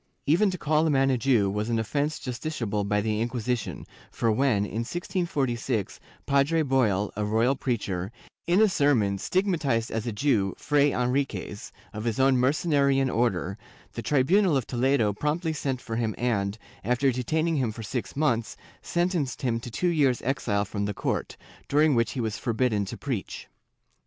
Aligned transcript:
^ 0.01 0.03
Even 0.25 0.49
to 0.49 0.57
call 0.57 0.87
a 0.87 0.89
man 0.89 1.11
a 1.11 1.17
Jew 1.19 1.47
was 1.47 1.69
an 1.69 1.77
offence 1.77 2.17
justiciable 2.17 2.83
by 2.87 3.01
the 3.01 3.21
Inquisition, 3.21 3.85
for 4.09 4.31
when, 4.31 4.65
in 4.65 4.79
1646, 4.81 5.99
Padre 6.25 6.63
Boil, 6.63 7.11
a 7.15 7.23
royal 7.23 7.55
preacher, 7.55 8.11
in 8.47 8.63
a 8.63 8.67
sermon 8.67 9.19
stigmatized 9.19 9.91
as 9.91 10.07
a 10.07 10.11
Jew 10.11 10.55
Fray 10.57 10.89
Enrlquez, 10.91 11.71
of 11.93 12.05
his 12.05 12.19
own 12.19 12.35
Mercenarian 12.37 13.11
Order, 13.11 13.59
the 13.93 14.01
tribunal 14.01 14.57
of 14.57 14.65
Toledo 14.65 15.13
promptly 15.13 15.53
sent 15.53 15.79
for 15.79 15.97
him 15.97 16.15
and, 16.17 16.57
after 16.83 17.11
detaining 17.11 17.57
him 17.57 17.71
for 17.71 17.83
six 17.83 18.15
months, 18.15 18.57
sentenced 18.81 19.43
him 19.43 19.59
to 19.59 19.69
two 19.69 19.89
years' 19.89 20.23
exile 20.23 20.65
from 20.65 20.85
the 20.85 20.95
court, 20.95 21.37
during 21.67 21.93
which 21.93 22.13
he 22.13 22.19
was 22.19 22.39
forbidden 22.39 22.85
to 22.85 22.97
preach. 22.97 23.47